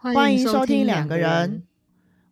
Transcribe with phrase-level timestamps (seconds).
[0.00, 1.64] 欢迎收听两两个人，，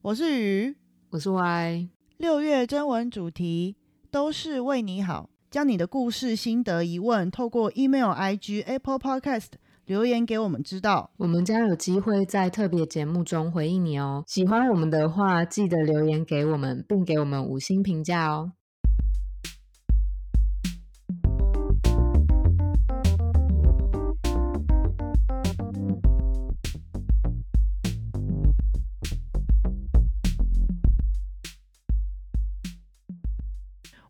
[0.03, 0.77] 我是鱼。
[1.11, 1.89] 我是 Y。
[2.17, 3.75] 六月征文主题
[4.09, 9.49] 都是为你好，将你的故事、心得、疑问透过 email、IG、Apple Podcast
[9.85, 11.11] 留言给我们知道。
[11.17, 14.23] 我们将有机会在特别节目中回应你哦。
[14.29, 18.53] 喜欢我们的话，记得留言给我们，并给我们五星评价哦。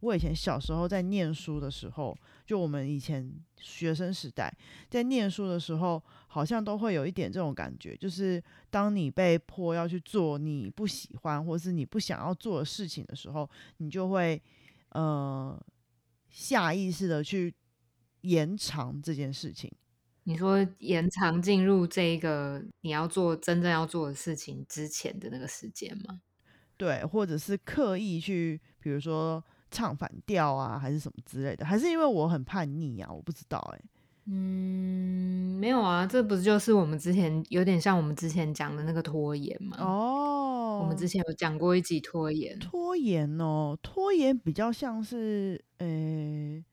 [0.06, 2.16] 我以前小时候在念书的时候，
[2.46, 3.28] 就我们以前
[3.58, 4.52] 学生时代
[4.88, 14.40] 在念书的时候，好像都会有一点这种感觉，就是当你被迫要去做你不喜欢或是你不想要做的事情的时候，你就会
[14.90, 15.60] 呃
[16.30, 17.52] 下意识的去
[18.20, 19.70] 延长这件事情。
[20.22, 26.20] 你说延长进入这一个你要做真正要做的事情之前的那个时间吗？
[26.76, 33.80] 对，或者是刻意去，比如说唱反调啊，还是什么之类的，还是因为我很叛逆啊，我不知道哎、
[34.26, 39.76] 嗯，没有啊，这不就是我们之前有点像我们之前讲的那个拖延吗？
[39.80, 46.64] 哦，我们之前有讲过一集拖延，拖延哦，拖延比较像是，呃，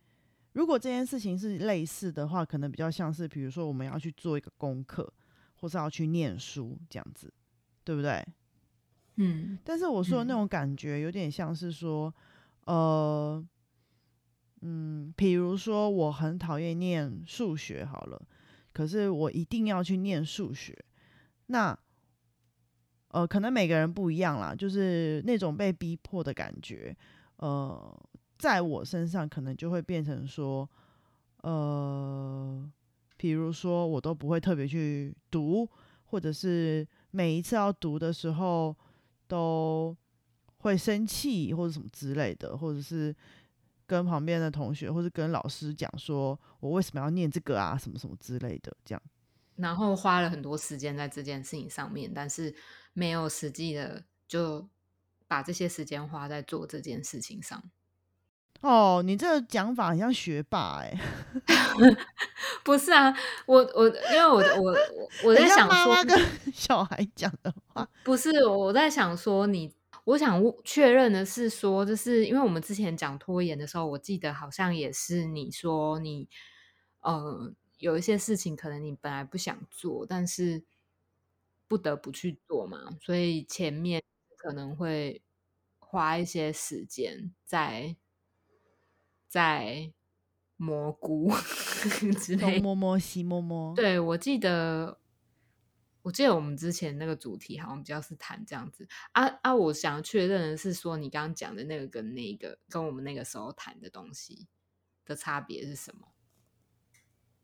[0.54, 5.12] 如果这件事情是类似的话，可能比较像是，比如说我们要去做一个功课，
[5.56, 7.34] 或是要去念书这样子，
[7.84, 8.26] 对不对？
[9.18, 12.12] 嗯但是我说的那嗯种感觉，有点像是说，
[12.66, 13.46] 呃，
[14.62, 18.22] 嗯，比如说我很讨厌念数学，好了，
[18.72, 20.78] 可是我一定要去念数学，
[21.48, 21.78] 那，
[23.10, 26.96] 呃，可能每个人不一样啦，就是那种被逼迫的感觉，
[27.38, 28.00] 呃，
[28.38, 30.70] 在我身上可能就会变成说，
[31.42, 32.72] 呃，
[33.18, 35.70] 比如说我都不会特别去读，
[36.06, 38.76] 或者是每一次要读的时候
[39.28, 39.96] 都
[40.64, 43.16] 会生气或者什么之类的，或者是
[43.86, 49.02] 跟旁边的同学或者跟老师讲说我为什么要念这个啊，什么什么之类的，这样。
[49.58, 52.56] 然后花了很多时间在这件事情上面，但是
[52.94, 54.68] 没有实际的就
[55.28, 57.62] 把这些时间花在做这件事情上。
[58.62, 60.98] 哦，你这个讲法很像学霸哎、
[62.64, 63.14] 不是啊，
[63.46, 64.78] 我我因为我我我
[65.26, 66.18] 我在想说，妈妈跟
[66.54, 67.88] 小孩讲的话。
[68.06, 69.70] 不是我在想说你，
[70.06, 76.28] 我想问确认的是说，就是因为我们之前讲拖延的时候，我记得好像也是你说你
[77.02, 80.64] 呃有一些事情可能你本来不想做，但是
[81.68, 84.04] 不得不去做嘛，所以前面
[84.38, 85.22] 可能会
[85.80, 87.96] 花一些时间在
[89.28, 89.92] 在
[90.58, 91.32] 蘑菇
[92.20, 95.00] 之类东摸摸西摸摸，，对，我记得，
[96.04, 99.56] 我记得我们之前那个主题好像比较是谈这样子啊啊！
[99.56, 104.48] 我想确认的是说，你刚刚讲的那个跟那个跟我们那个时候谈的东西
[105.06, 106.08] 的差别是什么？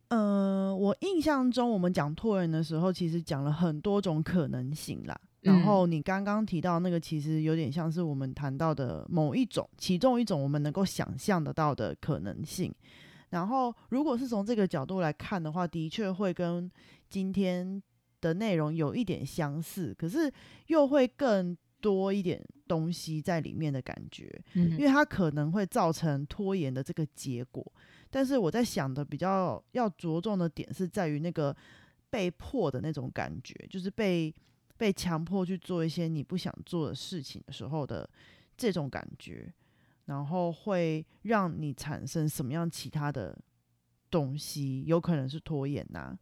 [0.10, 5.20] 呃，我印象中我们讲拓人的时候，其实讲了很多种可能性啦。
[5.42, 12.76] 然嗯后你刚刚提到那个，其实有点像是我们谈到的某一种，其中一种我们能够想象得到的可能性。
[13.30, 16.70] 然后，如果是从这个角度来看的话，的确会跟
[17.10, 17.82] 今天
[18.22, 20.32] 的内容有一点相似，可是
[20.68, 24.26] 又会更多一点东西在里面的感觉。
[24.54, 27.66] 因嗯为它可能会造成拖延的这个结果。
[28.10, 31.56] 但是我在想的比较要着重的点是在于那个
[32.10, 34.34] 被迫的那种感觉，就是被
[34.78, 38.10] 被强迫去做一些你不想做的事情的时候的
[38.58, 39.54] 这种感觉，
[40.06, 43.38] 然后会让你产生什么样其他的
[44.10, 46.18] 东西，有可能是拖延呐、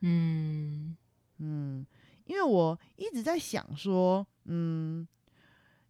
[0.00, 0.96] 嗯
[1.40, 1.84] 嗯，
[2.26, 5.06] 因为我一直在想说，嗯，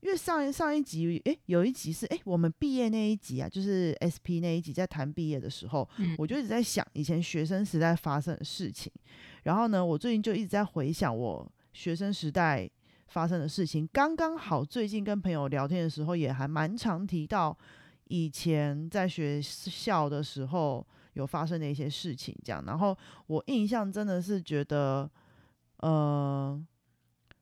[0.01, 8.91] 因为上一上一集，诶，有一集是诶，我们毕业那一集啊，就是 SP 那一集，在谈毕业的时候，嗯我就一直在想以前学生时代发生的事情。
[9.43, 12.71] 然后呢，我最近就一直在回想我学生时代
[13.09, 13.89] 发生的事情。
[13.93, 17.57] 刚刚好，最近跟朋友聊天的时候，也还蛮常提到
[18.09, 22.63] 以前在学校的时候有发生的一些事情，这样。
[22.67, 22.97] 然后
[23.27, 25.11] 我印象真的是觉得，
[25.81, 26.63] 呃，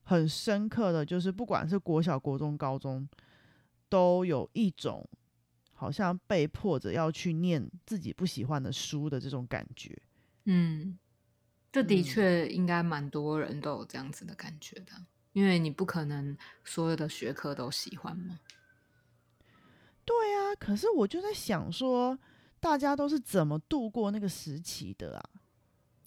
[0.03, 3.07] 很深刻的就是，不管是国小、国中、高中，
[3.87, 5.07] 都有一种
[5.73, 10.01] 好像被迫着要去念自己不喜欢的书的这种感觉。
[10.45, 10.97] 嗯，
[11.71, 14.93] 这的嗯确应该蛮多人都有这样子的感觉的，
[15.33, 18.39] 因为你不可能所有的学科都喜欢嘛。
[20.05, 22.17] 对啊，可是我就在想说，
[22.59, 25.29] 大家都是怎么度过那个时期的啊？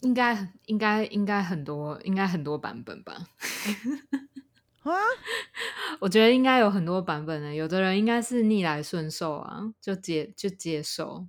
[0.03, 3.29] 应该应该应该很多，应该很多版本吧？
[4.83, 4.91] 啊，
[6.01, 7.55] 我觉得应该有很多版本的。
[7.55, 11.29] 有的人应该是逆来顺受啊，就接就接受；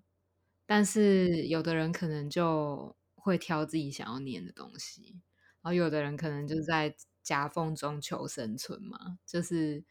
[0.65, 5.21] 但是有的人可能就会挑自己想要念的东西，
[5.61, 9.83] 然后有的人可能就在夹缝中求生存嘛，就是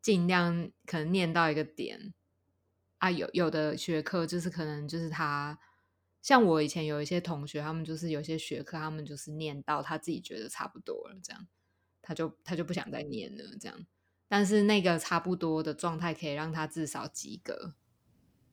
[0.00, 2.14] 尽量可能念到一个点
[2.98, 3.10] 啊。
[3.10, 5.58] 有有的学科就是可能就是他。
[6.28, 11.48] 像我以前有一些同学，他们就是有些学科，他们就是念到他自己觉得差不多了，这样
[12.02, 13.86] 他就他就不想再念了，这样。
[14.28, 17.72] 但是那个差不多的状态可以让他至少及格，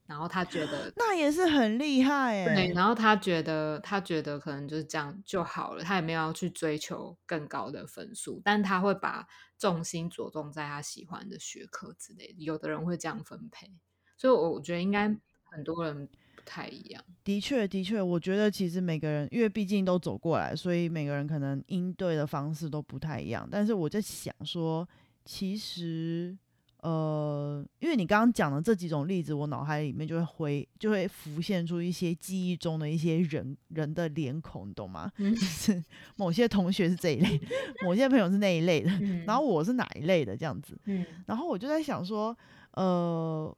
[0.06, 2.54] 然后他觉得那也是很厉害哎。
[2.54, 12.42] 对，然后他觉得他觉得可能就是这样就好了，他也没有要去追求更高的分数，但他会把重心着重在他喜欢的学科之类的。
[12.42, 13.70] 有的人会这样分配，
[14.16, 15.14] 所以我觉得应该
[15.50, 16.08] 很多人。
[16.44, 23.48] 太一样，的确，的确，我觉得其实每个人，因为毕竟都走过来，所以每个人可能应对的方式都不太一样。
[23.50, 24.88] 但是我在想说，
[25.24, 26.36] 其实，
[26.82, 35.10] 呃，因为你刚刚讲的这几种例子，我脑海里面就会回，就会浮现出一些记忆中的一些人人的脸孔，你懂吗？
[35.18, 35.82] 就是
[36.16, 37.40] 某些同学是这一类，
[37.84, 38.90] 某些朋友是那一类的，
[39.26, 40.78] 然后我是哪一类的这样子。
[40.84, 42.36] 嗯，然后我就在想说，
[42.72, 43.56] 呃。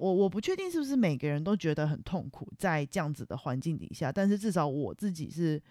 [0.00, 5.62] 我我不确定是不是每个人都觉得很痛苦在这样子的环境底下，但是至少我自己是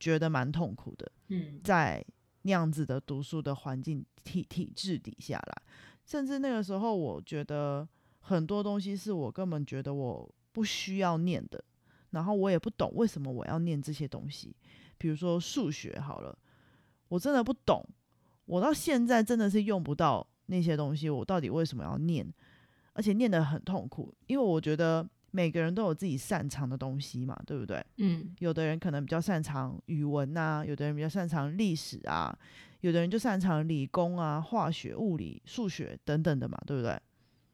[0.00, 1.08] 觉得蛮痛苦的。
[1.28, 2.04] 嗯，在
[2.42, 5.62] 那样子的读书的环境体体制底下啦，
[6.04, 7.88] 甚至那个时候，我觉得
[8.18, 11.62] 很多东西是我根本觉得我不需要念的，
[12.10, 14.56] 然后我也不懂为什么我要念这些东西。
[14.98, 16.36] 比如说数学好了，
[17.06, 17.80] 我真的不懂，
[18.46, 22.26] 我到现在真的是用不到那些东西，我到底为什么要念？
[22.96, 27.84] 而且念得很痛苦，因为我觉得每个人都有自己擅长的东西嘛，对不对？
[27.98, 32.36] 嗯，有的人可能比较擅长语文呐，有的人比较擅长历史啊，
[32.80, 36.98] 有的人就擅长理工啊，化学、物理、数学等等的嘛，对不对？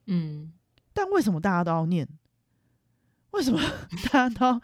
[0.07, 0.53] 嗯，
[0.93, 2.09] 但为什么大家都要念？
[3.33, 3.59] 为什么
[4.13, 4.63] 大家都要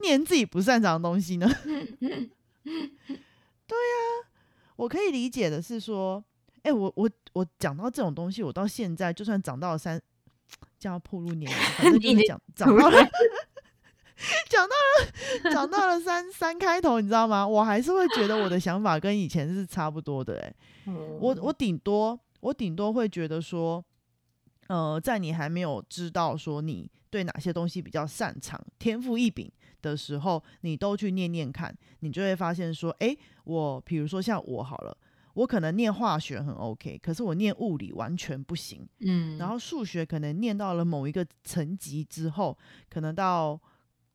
[0.00, 1.48] 念自己不擅长的东西呢？
[2.62, 4.28] 对呀，
[4.76, 6.22] 我可以理解的是说，
[6.62, 9.78] 哎，我我我讲到这种东西，我到现在就算长到了
[10.50, 10.68] 三。
[10.80, 13.10] 叫破入年龄，反 正就是讲讲到了，
[14.48, 17.46] 讲到了，讲到了三三开头，你知道吗？
[17.46, 20.40] 我还是会觉得我的想法跟以前是差不多的。
[20.40, 20.54] 哎，
[21.20, 23.84] 我我顶多我顶多会觉得说，
[24.68, 33.14] 呃，在你还没有知道说你对哪些东西比较擅长、天赋异禀的时候，你都去念念看，你就会发现说，哎，
[33.44, 34.96] 我比如说像我好了。
[35.34, 38.86] 我可能念化学很 OK，可是我念物理完全不行。
[39.00, 42.56] 嗯，然后数学可能念到了某一个层级之后，
[42.88, 43.60] 可能到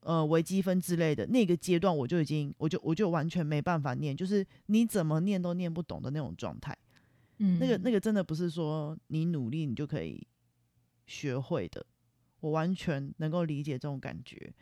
[0.02, 6.78] 呃微积分之类的那个阶段，我就已经我就我就完全没办法念，就是你怎么念都念不懂的那种状态。
[7.38, 10.26] 嗯，那个那个真的不是说你努力你就可以
[11.08, 11.86] 学会的，
[12.40, 14.54] 我完全能够理解这种感觉。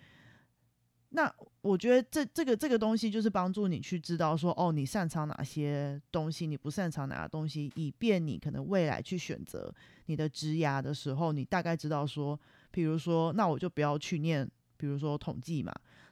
[1.15, 1.31] 那
[1.61, 9.71] 我觉得这这个这个东西就是帮助你去知道说哦，你擅长哪些东西，你不擅长哪些东西，以便你可能未来去选择
[10.07, 12.37] 你的职涯的时候，你大概知道说，
[12.71, 15.71] 比如说，那我就不要去念，比如说统计嘛，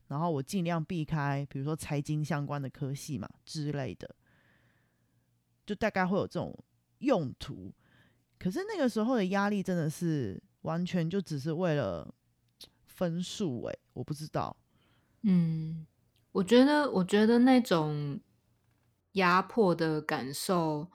[0.10, 4.08] 然后我尽量避开，比如说财经相关的科系嘛之类的，
[5.66, 6.56] 就大概会有这种
[7.00, 7.74] 用途。
[8.38, 12.08] 可是那个时候的压力真的是完全就只是为了
[12.86, 14.56] 分数诶，我不知道。
[15.24, 15.86] 嗯，
[16.32, 18.20] 我觉得，我觉得那种
[19.14, 20.90] 压迫的感受，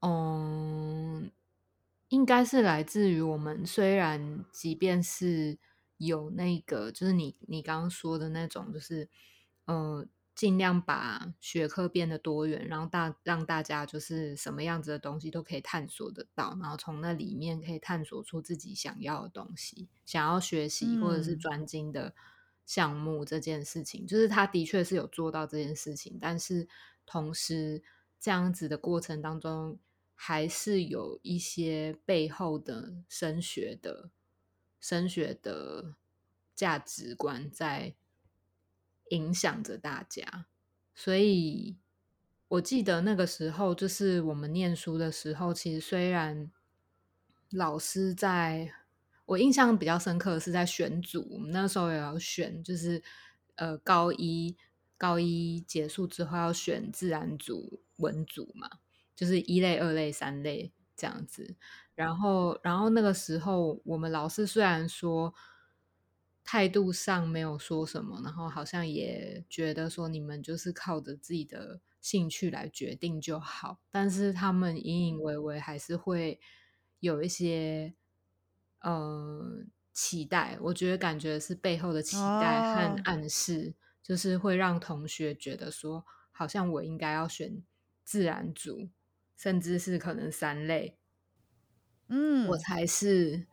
[0.00, 1.30] 嗯，
[2.08, 3.66] 应该是来自于我们。
[3.66, 5.58] 虽然，即便是
[5.98, 9.10] 有那个，就是你你刚刚说的那种，就是，
[9.66, 22.14] 呃，尽量把学科变得多元，然后大让大家就是什么样子的东西都可以探索得到，然后从那里面可以探索出自己想要的东西，想要学习或者是专精的。
[22.66, 26.68] 项目这件事情，就是他的确是有做到这件事情，但是
[27.06, 27.80] 同时
[28.18, 29.78] 这样子的过程当中，
[30.16, 34.10] 还是有一些背后的升学的
[34.80, 35.94] 升学的
[36.56, 37.94] 价值观在
[39.10, 40.46] 影响着大家。
[40.92, 41.76] 所以
[42.48, 46.50] 我记得那个时候，就是我们念书的时候，其实虽然
[47.50, 48.74] 老师在。
[49.26, 53.02] 我印象比较深刻的是在选组，我们那时候也要选，就是
[53.56, 54.56] 呃高一
[54.96, 58.70] 高一结束之后要选自然组、文组嘛，
[59.14, 61.56] 就是一类、二类、三类这样子。
[61.94, 65.34] 然后，然后那个时候我们老师虽然说
[66.44, 76.38] 态度上没有说什么，然后好像也觉得说你们就是靠着自己的兴趣来决定就好，但是他们隐隐约约还是会
[77.00, 77.94] 有一些
[78.90, 82.96] 呃期待，我觉得感觉是背后的期待和哦。
[83.04, 87.62] 暗示，就是会让同学觉得说，好像我应该要选
[88.04, 88.88] 自然组，
[89.36, 90.98] 甚至是可能三类，
[92.08, 93.46] 嗯，我才是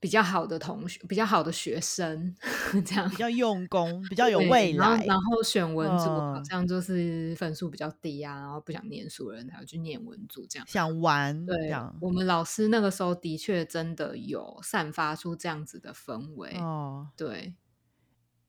[0.00, 2.34] 比较好的同学，比较好的学生，
[2.84, 4.86] 这样比较用功，比较有未来。
[4.86, 10.66] 然后然后选文组好嗯像就是分数比较低啊，然后不想念书的人才会去念文组这样。
[10.66, 16.56] 想玩这对样，我们老师那个时候的确真的有散发出这样子的氛围。
[16.56, 17.54] 哦，对，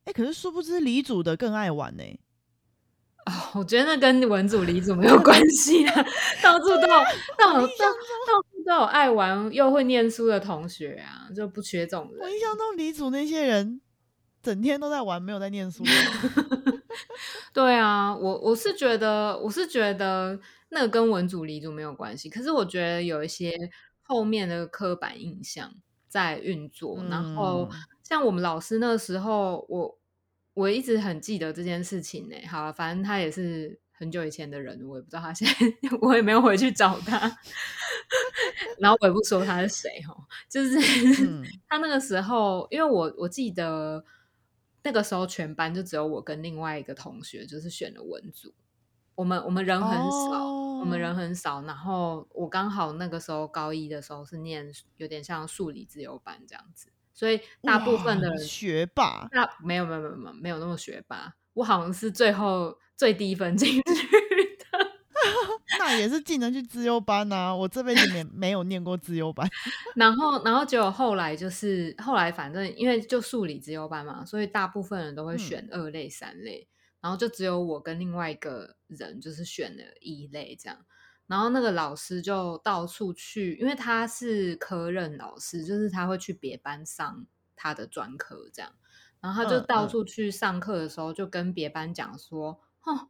[0.04, 2.02] 哎、可是殊不知李组的更爱玩呢、
[3.26, 5.94] 哦， 我觉得那跟文组、理组没有关系啊，
[6.42, 6.88] 到处都有，
[7.36, 7.68] 到到
[8.64, 12.20] 都有爱玩又会念书的同学啊，就不缺这种人。
[12.20, 13.80] 我印象中李组那些人
[14.42, 15.84] 整天都在玩，没有在念书。
[17.54, 20.38] 对啊，我我是觉得，我是觉得
[20.68, 23.52] 那个跟文组、理组没有关系，可是我觉得有一些
[24.02, 25.72] 后面的刻板印象
[26.08, 27.02] 在运作。
[27.08, 29.98] 然后嗯像我们老师那个时候，我
[30.52, 37.38] 我一直很记得这件事情呢、好啊，反正他也是很久以前的人，我也不知道他现在， 我也没有回去找他，
[38.78, 40.14] 然后我也不说他是谁哈，
[40.48, 40.78] 就是、
[41.26, 41.44] 嗯。
[41.68, 44.04] 他那个时候，因为我我记得
[44.82, 48.52] 那个时候全班就只有我跟另外一个同学就是选了文组，
[49.14, 51.14] 我们我们人很少，我们人哦。
[51.14, 63.82] 很少，然后我刚好那个时候高一的时候是念有点像数理自由班这样子，所以大部分的人学霸，那没有没有没有没有没有那么学霸，我好像是最后最低分进去
[65.98, 69.48] 也是进得去资优班呐、我这辈子没没有念过资优班。
[69.96, 76.68] 然后，然后结果后来就是后来，反正因为就数理资优班嘛，所以大部分人都会嗯选二类、三类，
[77.00, 80.78] 然后就只有我跟另外一个人就是选了一类这样。
[81.26, 87.24] 然后那个老师就到处去，因为他是科任老师，就是他会去别班上
[87.56, 88.72] 他的专科这样。
[89.20, 93.08] 然后他就到处去上课的时候，就跟别班讲说：“哦，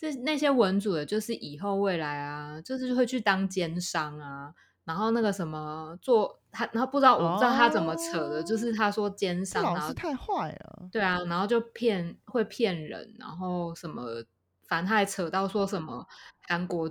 [0.00, 4.54] 这那些文组的，就是以后未来啊，就是会去当奸商啊。
[4.84, 10.88] 然后那个什么做他，然后不知道我不知道他怎么扯的，就是他说奸商，然后老师太坏了。
[10.90, 14.24] 对啊，然后就骗会骗人，然后什么，
[14.66, 16.06] 反正他还扯到说什么
[16.48, 16.90] 韩国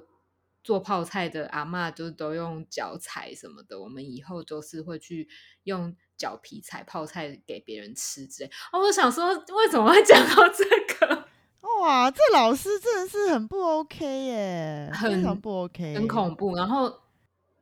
[0.63, 5.27] 做泡菜的阿嬷就都用脚踩什么的，我们以后就是会去
[5.63, 8.51] 用脚皮踩泡菜给别人吃之类。
[8.71, 10.63] 哦，我想说为什么会讲到这
[11.07, 11.25] 个，
[11.61, 16.55] 哇，这老师真的是很不 OK 耶，非很常不 OK，很恐怖。
[16.55, 16.87] 然后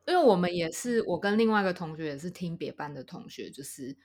[0.05, 3.97] 因为我们也是，我跟另外一个同学也是听别班的同学，就是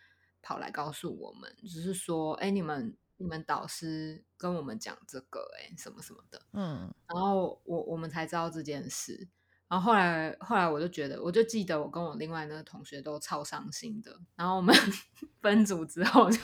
[0.43, 6.43] 跑来告诉我们，就是说，哎，你们你们导师跟我们讲这个，哎，什么什么的。
[6.53, 9.29] 嗯，然后我我们才知道这件事。
[9.73, 14.15] 然后后来后来我就觉得，我就记得我跟我另外那个同学都超伤心的。
[14.37, 14.77] 然后我们
[15.41, 16.39] 分组之后就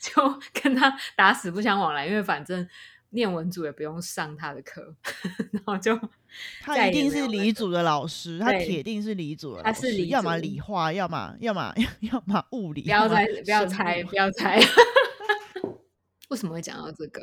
[0.00, 2.66] 就跟他打死不相往来，因为反正
[3.10, 4.96] 念文组也不用上他的课，
[5.52, 5.94] 然后就
[6.62, 14.58] 他再一定是理组的老师，他铁定是理组的老师，他是理要么理化，要么要么 要么物理，不要猜不要猜不要猜。
[16.30, 17.20] 为什么会讲到这个？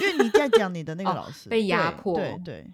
[0.00, 2.70] 因为你在讲你的那个哦老师被压迫对对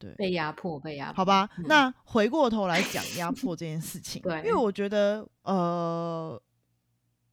[0.00, 1.16] 对，被压迫，被压迫。
[1.18, 6.42] 好吧，嗯那回过头来讲压迫这件事情， 因为我觉得，呃，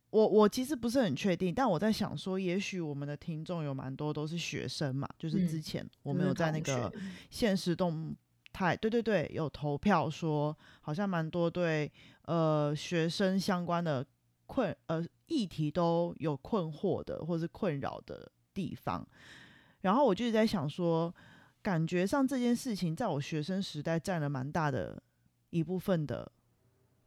[0.09, 8.13] 我我其实不是很确定，但我在想说，也许我们的听众有蛮多都是学生嘛，就是之嗯前我就是们有在那同个学现实动
[8.51, 11.89] 态，对对对，有投票说，好像蛮多对
[12.24, 14.05] 呃学生相关的
[14.45, 19.07] 困呃议题都有困惑的，或是困扰的地方。
[19.81, 21.13] 然后我就在想说，
[21.67, 25.03] 感觉上这件事情在我学生时代占了蛮大的
[25.50, 26.31] 一部分的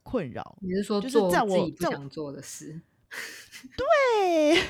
[0.03, 0.59] 困扰。
[0.61, 2.79] 你是说就是在我想做的事？
[3.75, 4.63] 对，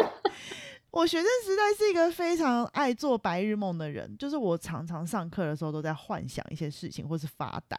[0.92, 7.74] 我学生时代是一个非常爱做白日梦的人，就是我常常上课的时候都在幻想一些事情，或是发呆，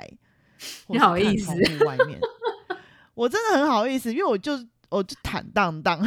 [0.88, 1.51] 或你好意思
[1.86, 2.20] 外面。
[3.13, 4.53] 我真的很好意思，因为我就
[4.89, 6.03] 我就坦荡荡，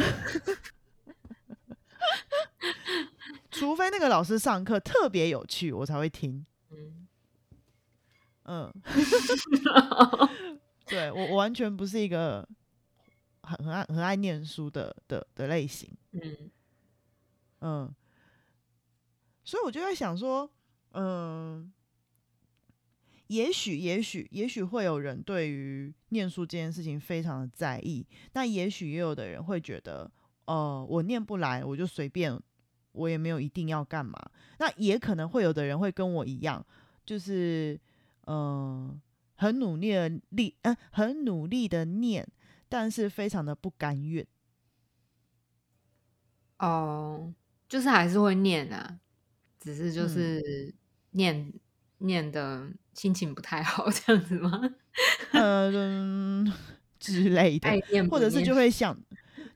[3.61, 6.43] 除非那个老师上课特别有趣，我才会听。
[6.71, 7.07] 嗯，
[8.45, 8.73] 嗯，
[10.87, 12.43] 对我我完全不是一个
[13.43, 15.87] 很很爱很爱念书的的的类型。
[16.13, 16.49] 嗯
[17.59, 17.95] 嗯，
[19.43, 20.51] 所以我就在想说，
[20.93, 21.71] 嗯，
[23.27, 30.11] 也许也许也许会有人对于念书这件事情非常的在意，那也许也有的人会觉得，
[30.45, 32.41] 呃，我念不来，我就随便，
[32.91, 34.19] 我也没有一定要干嘛。
[34.59, 36.65] 那也可能会有的人会跟我一样，
[37.05, 37.79] 就是
[38.27, 39.01] 嗯、
[39.35, 42.27] 很努力的力，嗯、很努力的念，
[42.69, 44.25] 但是非常的不甘愿。
[46.59, 47.33] 哦，
[47.67, 48.99] 就是还是会念啊，
[49.59, 50.75] 只是就嗯是
[51.11, 51.53] 念、
[51.97, 54.61] 念的心情不太好这样子吗？
[55.33, 56.53] 嗯
[56.99, 57.67] 之类的
[58.11, 58.95] 或者是就会想，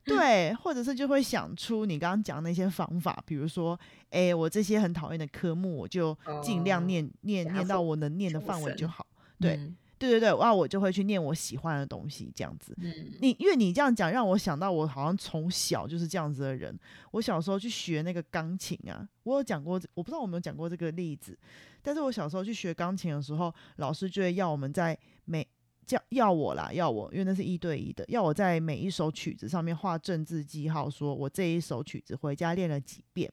[0.18, 3.80] 对，或者是就会想出你刚刚讲的那些方法，比如说，
[4.12, 9.06] 哎，我这些很讨厌的科目，我就尽量哦念、念念到我能念的范围就好。
[9.40, 12.76] 对嗯对对对，哇我就会去念我喜欢的东西，这样子。
[12.78, 16.78] 嗯你因为你这样讲，让我想到我好像从小就是这样子的人。
[17.12, 21.36] 我小时候去学那个钢琴啊，我有讲过，我不知道我有没有讲过这个例子。
[21.82, 25.48] 但是我小时候去学钢琴的时候，老师就会要我们在每
[25.86, 33.32] 叫要我啦，要我，因为那是一对一的，要我在每一首曲子上面画政治记号，说我这一首曲子回家练了几遍，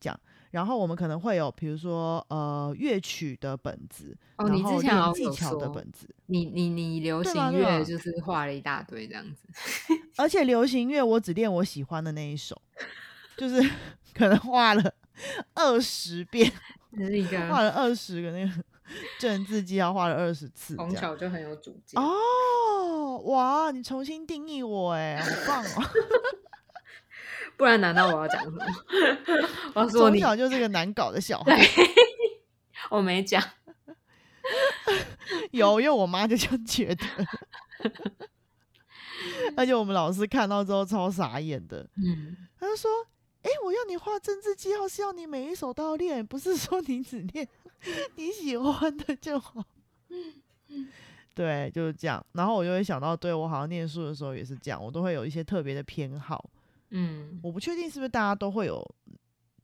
[0.00, 0.20] 这样。
[0.52, 9.46] 然后我们可能会有，比如说呃乐曲的本子，哦，你之前技巧的本子，你你你流行乐就是画了一大堆这样子，
[10.16, 12.60] 而且流行乐我只练我喜欢的那一首，
[13.36, 13.60] 就是
[14.14, 14.94] 可能画了
[15.54, 16.50] 二十遍，
[16.96, 18.64] 这是一画了二十个那个
[19.18, 20.94] 正字记号，画了二十次从。
[20.96, 22.00] 小就很有主见。
[22.00, 25.90] 哦，哇，你重新定义我哎，好棒哦！
[27.56, 28.64] 不然难道我要讲什么？
[29.74, 31.58] 我要说从你，小就是个难搞的小孩，，
[32.90, 33.42] 我没讲。
[35.50, 37.04] 有，因为我妈就这样觉得，
[39.56, 42.90] 而且我们老师看到之后超傻眼的，嗯，他就说
[43.42, 47.48] ：“哎、我要你画政治记号，是要你每一首都要练，不是说你只练
[48.16, 49.64] 你喜欢的就好。
[51.34, 52.24] ”对，就是这样。
[52.32, 56.50] 然后我就会想到，对我好像念书的时候也是这样，我都会有一些特别的偏好。
[56.90, 58.82] 嗯，我不确定是不是大家都会有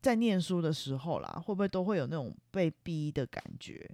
[0.02, 3.90] 在念书的时候啦，会不会都会有那种被逼的感觉？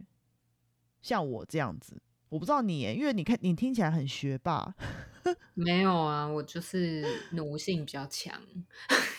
[1.00, 2.00] 像我这样子，
[2.30, 4.74] 我不知道你，因为你看你听起来很学霸，
[5.54, 8.34] 没有啊，我就是奴性比较强。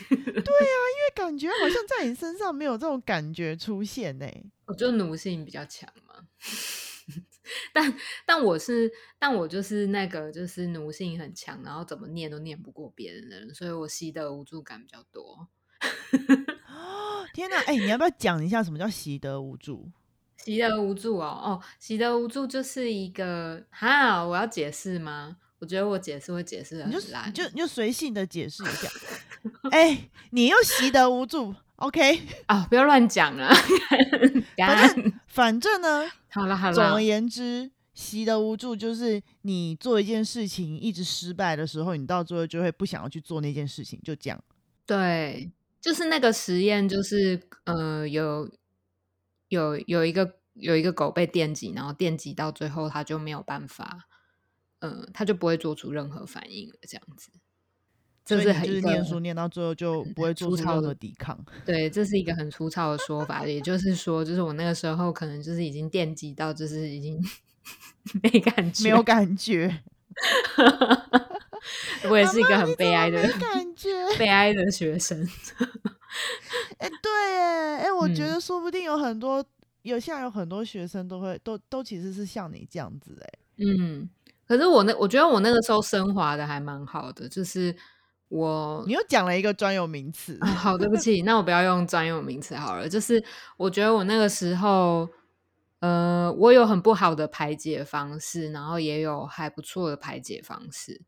[0.10, 4.26] 对啊因为感觉好像在你身上没有这种感觉出现呢。
[4.70, 6.14] 我就奴性比较强嘛。
[7.74, 7.96] 但
[8.28, 15.50] 但我是，但我就是那个就是奴性很强，然后怎么念都念不过别人的人，所以我习得无助感比较多。
[17.34, 19.92] 天哪，哎、你要不要讲一下什么叫习得无助？
[20.38, 25.38] 习得无助哦，哦，习得无助就是一个哈，我要解释吗？
[25.58, 28.88] 我觉得我解释会解释的很烂，你就你就随性的解释一下。
[29.72, 32.22] 哎、你又习得无助，OK？
[32.46, 33.50] 啊，不要乱讲了。
[34.58, 44.44] 反正反正呢，好了好了总而，言之，习得无助就是你做一件事情一直失败的时候，你到最后就会不想要去做那件事情，就这样。
[44.86, 48.50] 对，就是那个实验，就是呃，有
[49.50, 54.08] 有有一个有一个狗被电击，然后电击到最后，它就没有办法，
[54.80, 57.32] 呃，它就不会做出任何反应了，这样子。
[58.36, 61.38] 就是是很一个念书念到最后就不会做出任粗糙的何抵抗。
[61.66, 67.20] 对，这是一个很粗糙的说法，也就是说，就是我那个时候可能就是已经电击到，就是已经
[68.22, 69.84] 没感觉，没有感觉，
[72.10, 73.90] 我也是一个很悲哀的没感觉。
[74.18, 75.28] 悲哀的学生。
[76.80, 79.46] 哎、对哎，哎、我觉嗯得说不定有很多，
[79.84, 84.10] 有现在有很多学生都会都都其实是像你这样子，哎，嗯，
[84.48, 87.76] 可是我那我觉得我那个时候升华的还蛮好的，就是
[88.30, 92.88] 我你又讲了一个专有名词，啊，好，对不 起，那我不要用专有名词好了。
[92.88, 93.24] 就是
[93.58, 95.10] 我觉得我那个时候，
[95.80, 101.02] 呃，我有很不好的排解方式，然后也有还不错的排解方式。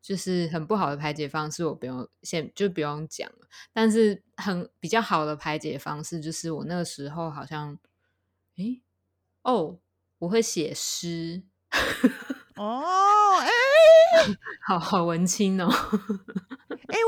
[0.00, 3.46] 就是很不好的排解方式，我不用先就不用讲了。
[3.72, 7.78] 但是很比较好的排解方式，就是我那个时候好像，
[8.56, 8.82] 诶，
[9.42, 9.78] 哦，
[10.18, 11.42] 我会写诗，
[12.56, 12.82] 哦，
[13.42, 13.48] 哎、
[14.66, 15.72] 好好文青哦。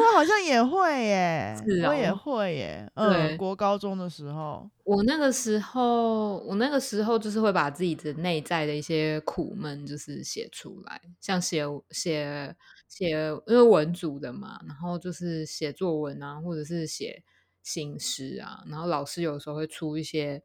[0.04, 2.16] 哎、我好像也会耶，是我也哦。
[2.16, 3.04] 会耶，对。
[3.04, 12.54] 嗯，国高中的时候，我那个时候，我那个时候就是会把自己的内在的一些苦闷，就是写出来，像写写
[12.88, 13.10] 写，
[13.46, 17.22] 因为文组的嘛，然后就是写作文啊，或者是写
[17.62, 20.42] 新诗啊，然后老师有时候会出一些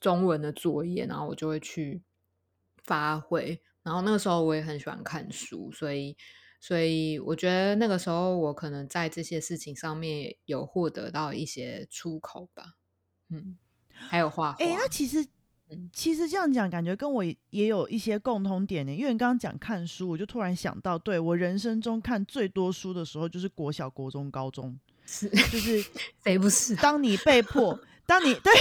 [0.00, 2.02] 中文的作业，然后我就会去
[2.82, 3.60] 发挥。
[3.82, 6.16] 然后那个时候我也很喜欢看书，所以
[6.62, 12.74] 所以我觉得那个时候我可能在这些事情上面有获得到一些出口吧。
[13.30, 13.56] 嗯，
[13.88, 15.26] 还有画画，哎、那其实
[15.92, 18.92] 其实这样讲，感觉跟我也有一些共通点呢。
[18.92, 25.82] 因为你刚刚讲看书，我就突然想到，对我人生中看最多书的时候，就是国小、国中、高中，是就是
[26.22, 26.76] 谁不是？
[26.82, 28.52] 当你被迫，当你对，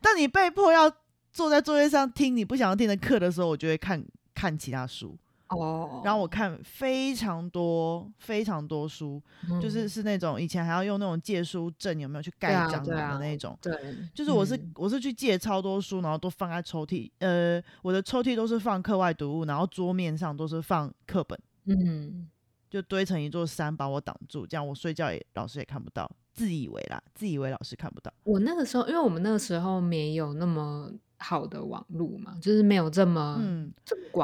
[0.00, 0.90] 当你被迫要
[1.30, 5.18] 坐在座位上听你不想要听的课的时候，我就会看看其他书。
[5.48, 9.22] 哦，然后我看非常多非常多书，
[9.60, 13.58] 就是是那种以前还要用那种借书证，有没有去盖章的那种？
[13.62, 13.72] 对，
[14.14, 17.10] 就是我是我是去借超多书，然后都放在抽屉。
[17.18, 21.38] 呃，我的抽屉都是放课外读物，然后桌面上都是放课本。
[21.64, 22.28] 嗯，
[22.68, 28.12] 就堆成一座山把我挡住，这样我睡觉也老师也看不到，自以为啦，自以为老师看不到。
[28.24, 30.92] 我那个时候，因为我们那个时候没有那么。
[31.18, 33.72] 好的网络嘛，就是没有这么嗯，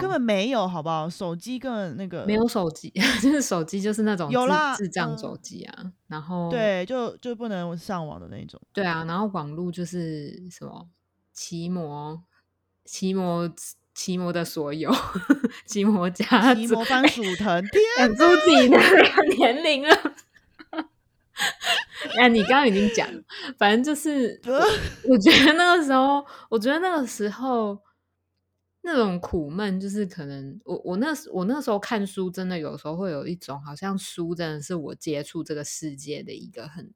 [0.00, 1.10] 根本没有，好不好？
[1.10, 8.60] 手机根本那个没有手机， 就是手机就是那种有啦智障手机啊，然后对，就就不能上网的那种。
[8.72, 10.88] 对啊，然后网络就是什么
[11.32, 12.22] 骑摩、
[12.84, 13.52] 骑摩、
[13.92, 14.90] 骑摩的所有，
[15.66, 17.60] 骑摩家、骑摩番薯藤，
[17.98, 18.78] 天，自己的
[19.36, 19.96] 年龄了。
[22.18, 23.08] 哎，你刚刚已经讲，
[23.58, 24.40] 反正就是，
[25.08, 27.78] 我觉得那个时候，我觉得那个时候
[28.82, 36.92] 那种苦闷，就是可能我我那我那时候看书，真的有时候会有一种好像书真的是我接触这个世界的一个很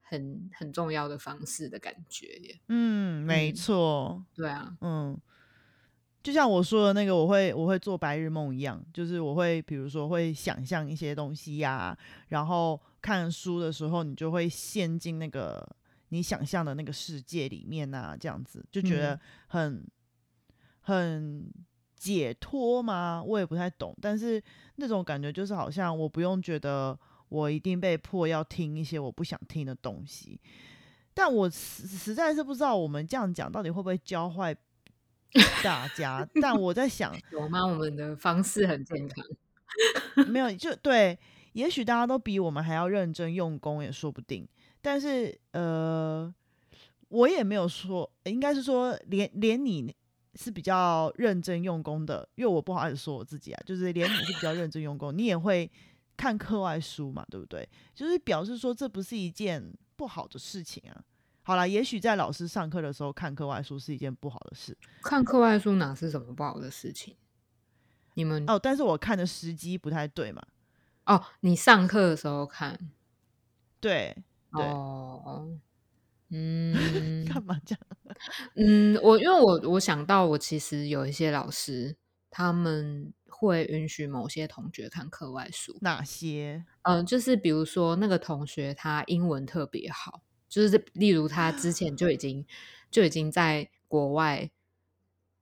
[0.00, 2.60] 很很重要的方式的感觉耶。
[2.68, 5.18] 嗯，没错，对啊，嗯。
[6.22, 11.96] 就像我说的那个，我会我会做白日梦一样，就是我会比如说会想象一些东西呀，
[12.28, 15.66] 然后看书的时候，你就会陷进那个
[16.10, 19.86] 你想象的那个世界里面啊，这样子就觉得很
[20.80, 21.52] 很
[21.96, 23.22] 解脱吗？
[23.22, 24.42] 我也不太懂，但是
[24.76, 30.40] 那种感觉就是好像我不用觉得我一定被迫要听一些我不想听的东西，
[31.14, 34.56] 但我实实在是不知道我们这样讲到底会不会教坏。
[35.62, 37.64] 大家，但我在想，有吗？
[37.64, 39.24] 我们的方式很健康，
[40.26, 41.16] 没有就对。
[41.52, 44.48] 也许大家都比我们还要认真用功，也说不定。
[44.80, 46.32] 但是，呃，
[47.08, 49.94] 我也没有说，应该是说，连连你
[50.34, 55.70] 是比较认真用功的，因为我不好意思说我自己啊，就是连你是比较认真用功，你也会
[56.16, 57.68] 看课外书嘛，对不对？
[57.94, 61.02] 就是表示说，这不是一件不好的事情啊。
[61.42, 64.76] 好了，也许在老师上课的时候看课外书是一件不好的事。
[65.02, 67.16] 看课外书哪是什么不好的事情？
[68.14, 70.42] 你们哦，但是我看的时机不太对嘛。
[71.10, 72.78] 哦，你上课的时候看？
[73.80, 74.16] 对
[74.52, 75.58] 对哦，
[76.28, 77.80] 嗯，干嘛这样？
[78.54, 81.96] 嗯，我因为我我想到，我其实有一些老师，
[82.30, 85.76] 他们会允许某些同学看课外书。
[85.80, 86.64] 哪些？
[86.82, 90.22] 嗯，就是比如说那个同学他英文特别好。
[90.48, 92.44] 就是例如他之前就已经
[92.90, 94.50] 就已经在国外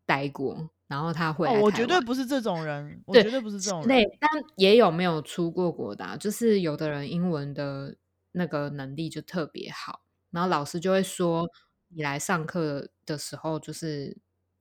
[0.06, 4.04] 待过，然后他会，我绝对不是这种人，我绝对不是这种人。
[4.18, 7.96] 但也有没有出过国的，就是有的人英文的
[8.32, 11.48] 那个能力就特别好，然后老师就会说，
[11.88, 14.16] 你来上课的时候，就是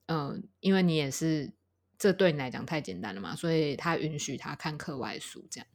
[0.06, 1.52] 嗯，因为你也是
[1.98, 5.66] 这对你来讲太简单了嘛，所以他允许他看课外书这样。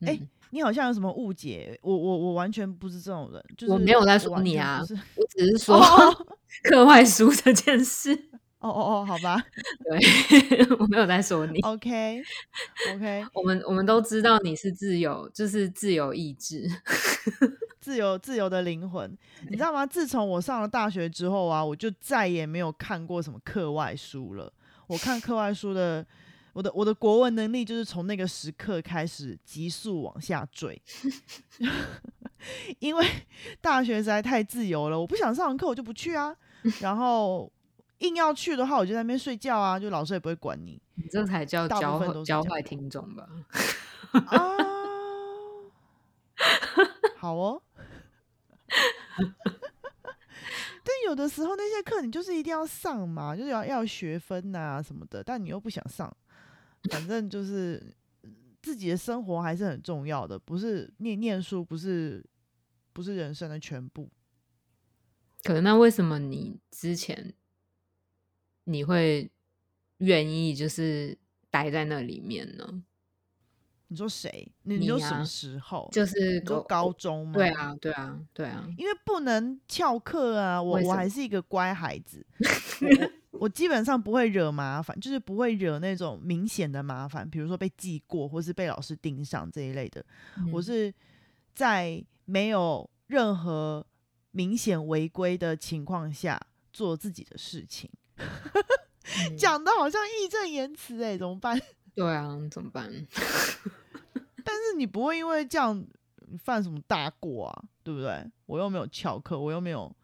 [0.00, 0.18] 哎。
[0.50, 1.78] 你好像有什么误解？
[1.82, 4.80] 我我我完全不是这种人，就是我没有在说你啊，
[5.14, 5.78] 我只是说
[6.64, 8.30] 课外书这件事。
[8.60, 9.42] 哦哦哦，好吧，
[9.84, 11.60] 对 我没有在说你。
[11.60, 12.22] OK
[12.94, 16.68] OK， 我们我们都知道你是自由，就是自由意志，
[17.80, 19.16] 自由自由的灵魂，
[19.48, 19.86] 你知道吗？
[19.86, 24.52] 自从我上了大学之后啊，我就再也没有看过什么课外书了。
[24.86, 26.06] 我看课外书的。
[26.54, 30.82] 我的我的国文能力就是从那个时刻开始急速往下坠，
[32.80, 33.06] 因为
[33.60, 36.34] 大学实在太自由了，我不想上课我就不去啊，
[36.80, 37.52] 然后
[37.98, 43.28] 硬要去的话我就在那边睡觉啊，就老师也不会管你，你这才叫教教坏听众吧？
[44.26, 44.56] 啊，
[47.18, 47.62] 好哦，
[50.84, 56.14] 但有的时候那些课你就是一定要上嘛，就是要要学分呐什么的，但你又不想上。
[56.90, 57.92] 反正就是
[58.62, 62.24] 自己的生活还是很重要的，不是念念书，不是
[62.92, 64.08] 不是人生的全部。
[65.42, 67.34] 可能那为什么你之前
[68.68, 69.30] 你会
[69.98, 71.16] 愿意就是
[71.50, 72.82] 待在那里面呢？
[73.90, 74.46] 你说谁？
[74.64, 75.88] 你说什么时候？
[75.90, 77.32] 就是高中吗？
[77.32, 78.68] 对啊，对啊，对啊。
[78.76, 82.24] 因为不能翘课啊，我我还是一个乖孩子。
[83.32, 90.04] 我基本上不会惹麻烦，就是不会惹那种明显的麻烦，比如说被记过或是被老师盯上这一类的。
[90.52, 90.92] 我是
[91.54, 93.86] 在没有任何
[94.32, 96.38] 明显违规的情况下
[96.72, 97.96] 做自己的事情，嗯
[99.38, 101.60] 讲的好像义正言辞哎，怎么办？
[101.94, 102.90] 对啊，怎么办？
[104.44, 105.84] 但是你不会因为这样
[106.38, 108.30] 犯什么大过啊，对不对？
[108.46, 109.94] 我又没有翘课，我又没有，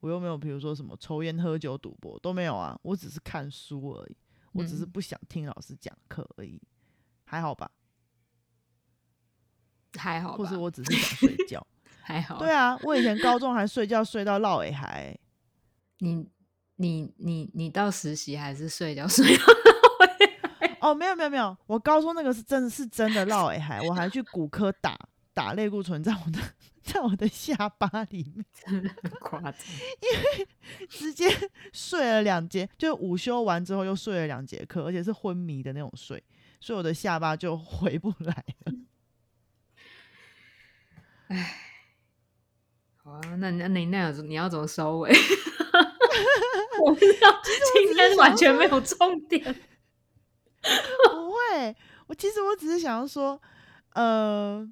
[0.00, 4.16] 我又没有，比如说什么抽烟、喝酒、赌博都没有啊，我只是看书而已，
[4.52, 6.60] 我只是嗯不想听老师讲课而已，
[7.24, 7.70] 还好吧？
[9.98, 11.66] 还好吧，或是我只是想睡觉。
[12.02, 12.38] 还好。
[12.38, 15.16] 对啊，我以前高中还睡觉睡到落尾还。
[15.98, 16.26] 你
[16.80, 19.44] 你你你到实习还是睡觉 睡到
[20.80, 24.98] 哦，没有没有没有，我高中那个是真的是真的落 尾还，我还去骨科打
[25.34, 26.38] 打类固醇在我的
[26.82, 29.52] 在我的下巴里面，真的很夸张。
[30.88, 31.28] 直接
[31.74, 36.24] 睡了两节，就午休完之后又睡了两节课，而且是昏迷的那种睡，
[36.60, 38.72] 所以我的下巴就回不来了。
[42.96, 45.12] 好啊，那那那那样子你要怎么收尾？
[46.84, 47.28] 我不知道，
[47.74, 49.42] 今天完全没有重点。
[50.62, 53.40] 不会，我其实我只是想要说，
[53.94, 54.66] 呃，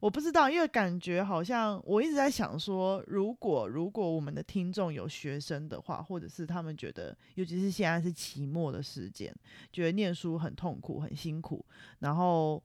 [0.00, 9.34] 我不知道，因为感觉好像我一直在想说，如果如果我们的听众有学生的话，或者是他们觉得，尤其是现在是期末的时间，
[9.72, 11.64] 觉得念书很痛苦、很辛苦，
[12.00, 12.62] 然后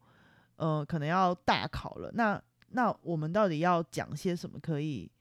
[0.55, 5.11] 呃，可能要大考了，那那我们到底要讲些什么可以？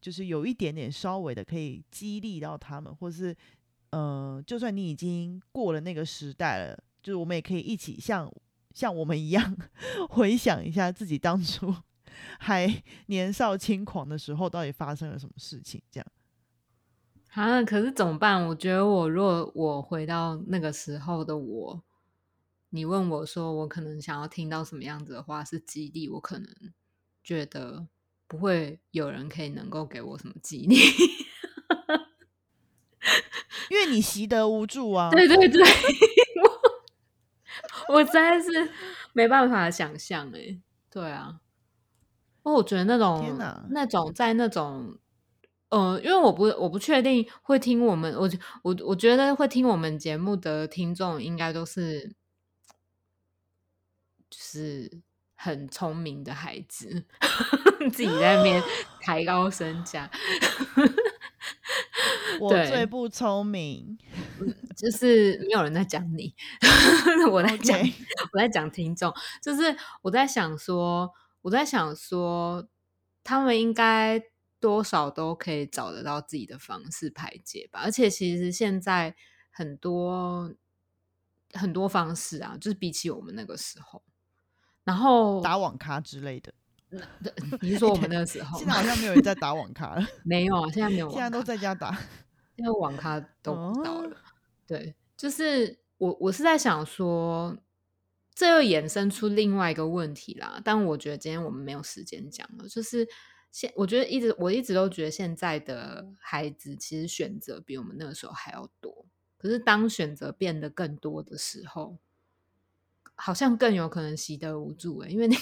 [0.00, 3.36] 就是有一点点稍微的可以激励到他们，或是
[3.90, 8.32] 呃，就算你已经过了那个时代了，就是我们也可以一起像
[8.74, 9.56] 像我们一样
[10.10, 11.74] 回想一下自己当初
[12.38, 15.80] 还年少轻狂的时候，到底发生了什么事情？
[15.90, 16.06] 这样
[17.32, 18.46] 啊，可是怎么办？
[18.48, 21.82] 我觉得我如果我回到那个时候的我，
[22.70, 26.48] 你问我说我可能想要听到什么样子的话是激励，我可能
[27.22, 27.86] 觉得
[28.26, 30.76] 不会有人可以能够给我什么激励。
[33.70, 35.10] 因为你习得无助啊。
[35.10, 35.62] 对对对，
[37.88, 38.48] 我我实在是
[39.12, 40.60] 没办法想象哎。
[40.90, 41.40] 对啊，
[42.42, 43.36] 哦，我觉得那种
[43.70, 44.98] 那种在那种。
[45.68, 48.30] 呃，因为我不我不确定会听我们，我
[48.62, 52.14] 我我觉得会听我们节目的听众应该都是
[54.30, 55.02] 就是
[55.36, 57.04] 很聪明的孩子，
[57.92, 58.60] 自己在那边
[59.00, 60.10] 抬高身价。
[62.40, 63.96] 我最不聪明，
[64.76, 66.34] 就是没有人在讲你，
[67.30, 67.78] 我在讲
[68.32, 71.10] 我在讲听众，就是我在想说，
[71.42, 72.68] 我在想说，
[73.22, 74.22] 他们应该
[74.60, 77.80] 多少都可以找得到自己的方式排解吧。
[77.84, 79.16] 而且其实现在
[79.50, 80.52] 很多
[81.52, 84.02] 很多方式啊，就是比起我们那个时候，
[84.86, 86.54] 然后打网咖之类的。
[87.60, 90.70] 你是说我们那个时候现在好像没有人在打网咖了， 没有啊？
[90.72, 91.98] 现在没有现在都在家打。
[92.54, 94.08] 因为网咖 都不到了。
[94.08, 94.16] 哦
[94.66, 97.56] 对，就是我我是在想说，
[98.34, 100.60] 这又衍生出另外一个问题啦。
[100.64, 102.68] 但我觉得今天我们没有时间讲了。
[102.68, 103.06] 就是
[103.50, 109.06] 现我觉得一直我一直都觉得现在的孩子其实选择比我们那个时候还要多。
[109.36, 111.98] 可是当选择变得更多的时候，
[113.16, 115.34] 好像更有可能习得无助诶、因为你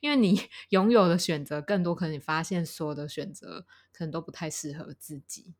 [0.00, 5.54] 因为你 拥有的选择更多，可能你发现所有的选择可能都不太适合自己。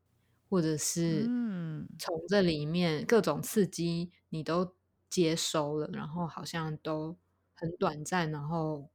[0.51, 4.75] 或者是嗯从这里面各种刺激你都
[5.11, 7.19] 接收了，然后好像都
[7.55, 8.89] 很短暂，然后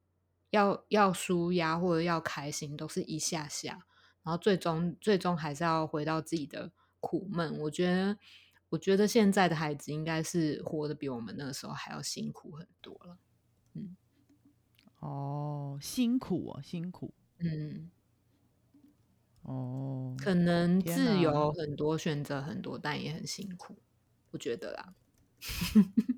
[0.50, 3.74] 要要舒压或者要开心都是一下下，
[4.24, 7.60] 然后最终最终还是要回到自己的苦闷。
[7.60, 8.18] 我觉得，
[8.74, 13.18] 我觉得现在的孩子应该是活得比我们那个时候还要辛苦很多了。
[13.76, 13.96] 嗯
[15.00, 17.92] 哦，辛苦哦，辛苦嗯，
[19.44, 20.16] 哦。
[20.18, 23.78] 可能自由很多，选择很多，但也很辛苦，
[24.32, 24.96] 我觉得啦。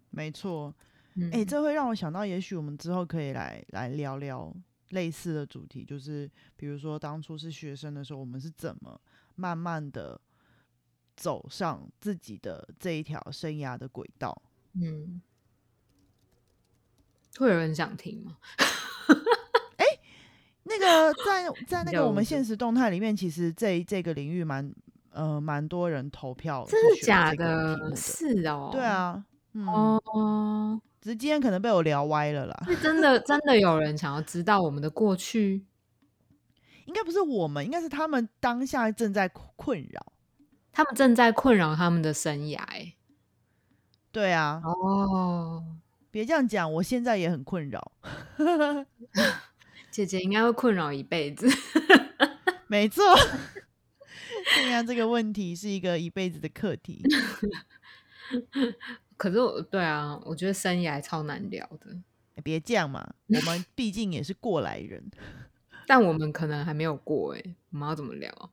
[0.10, 0.74] 没错，
[1.16, 4.56] 嗯，哎、这会让我想到，也许我们之后可以来来聊聊
[4.92, 9.02] 类似的主题，就是比如说当初是学生的时候，我们是怎么
[9.36, 10.22] 慢慢的
[11.16, 14.42] 走上自己的这一条生涯的轨道。
[14.74, 15.22] 嗯，
[17.38, 18.38] 会有人想听吗？
[19.78, 19.86] 哎
[20.64, 24.74] 那个在在 那个我们现实动态里面，其实这这个领域蛮
[25.12, 27.78] 呃蛮多人投票，真的假的？
[27.78, 27.96] 的？
[27.96, 29.24] 是哦，对，啊，
[29.54, 32.64] 嗯，哦，只是今天可能被我聊歪了啦。
[32.68, 35.64] 是真的，真的有人想要知道我们的过去，
[36.86, 40.14] 应该不是我们，应该是他们当下正在困困扰。
[40.76, 42.58] 他们正在困扰他们的生涯。
[42.58, 42.96] 哎，
[44.12, 45.78] 对啊，哦，
[46.12, 47.94] 别这样讲，我现在也很困扰。
[49.90, 51.48] 姐姐应该会困扰一辈子。
[52.68, 53.02] 没错，
[54.56, 57.02] 现在，这个问题是一个一辈子的课题。
[59.16, 61.96] 可是我对啊，我觉得生涯超难聊的。
[62.44, 65.10] 别这样嘛，我们毕竟也是过来人。
[65.88, 68.52] 但我们可能还没有过哎，我们要怎么聊？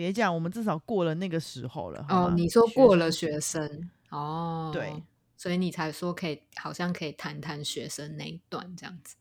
[0.00, 2.06] 别讲，我们至少过了那个时候了。
[2.08, 4.90] 哦，你说过了学生哦，对，
[5.36, 9.16] 所以你才说可以，好像可以谈谈学生那一段这样子。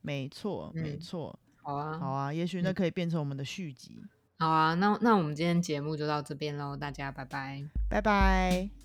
[0.00, 1.38] 没错，没错。
[1.62, 4.00] 好啊，好啊，也许那可以变成我们的续集。
[4.38, 8.77] 好啊，那那我们今天节目就到这边喽，大家拜拜，拜拜。